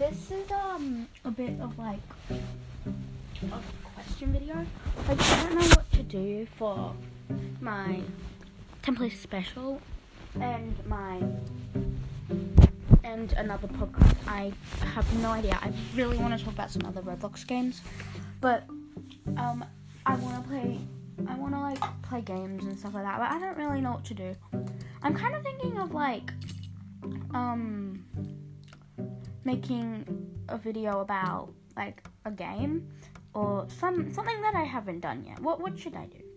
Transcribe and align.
this 0.00 0.30
is 0.30 0.50
um 0.50 1.06
a 1.26 1.30
bit 1.30 1.60
of 1.60 1.78
like 1.78 2.00
a 3.42 3.60
question 3.94 4.32
video. 4.32 4.64
I 5.06 5.14
don't 5.14 5.54
know 5.56 5.68
what 5.76 5.92
to 5.92 6.02
do 6.02 6.46
for 6.56 6.94
my 7.60 8.00
template 8.82 9.12
special 9.12 9.82
and 10.40 10.74
my 10.86 11.22
and 13.04 13.34
another 13.34 13.68
podcast. 13.68 14.16
I 14.26 14.54
have 14.94 15.06
no 15.20 15.32
idea. 15.32 15.58
I 15.60 15.70
really 15.94 16.16
want 16.16 16.32
to 16.38 16.42
talk 16.42 16.54
about 16.54 16.70
some 16.70 16.86
other 16.86 17.02
Roblox 17.02 17.46
games, 17.46 17.82
but 18.40 18.64
um, 19.36 19.62
I 20.06 20.16
want 20.16 20.42
to 20.42 20.48
play. 20.48 20.78
I 21.28 21.34
want 21.34 21.52
to 21.52 21.60
like 21.60 22.02
play 22.04 22.22
games 22.22 22.64
and 22.64 22.78
stuff 22.78 22.94
like 22.94 23.04
that, 23.04 23.18
but 23.18 23.30
I 23.30 23.38
don't 23.38 23.58
really 23.58 23.82
know 23.82 23.92
what 23.92 24.06
to 24.06 24.14
do. 24.14 24.34
I'm 25.02 25.14
kind 25.14 25.34
of 25.34 25.42
thinking 25.42 25.78
of 25.78 25.92
like 25.92 26.32
um 27.34 28.02
making 29.44 30.06
a 30.48 30.58
video 30.58 31.00
about 31.00 31.52
like 31.76 32.02
a 32.24 32.30
game 32.30 32.88
or 33.34 33.66
some 33.68 34.12
something 34.12 34.40
that 34.42 34.54
I 34.54 34.64
haven't 34.64 35.00
done 35.00 35.24
yet. 35.24 35.40
What 35.40 35.60
what 35.60 35.78
should 35.78 35.96
I 35.96 36.06
do? 36.06 36.29